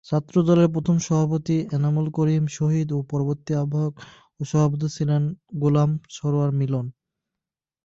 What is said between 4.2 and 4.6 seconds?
ও